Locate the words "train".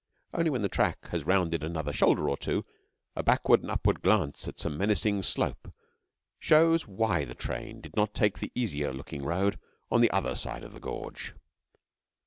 7.35-7.81